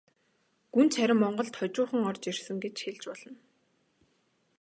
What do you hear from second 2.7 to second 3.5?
хэлж болно.